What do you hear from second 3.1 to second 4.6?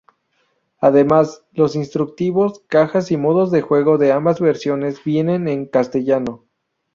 y modos de juego de ambas